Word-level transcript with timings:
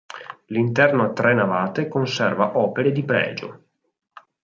L'interno 0.47 1.03
a 1.03 1.11
tre 1.11 1.35
navate 1.35 1.87
conserva 1.87 2.57
opere 2.57 2.91
di 2.91 3.03
pregio. 3.05 3.63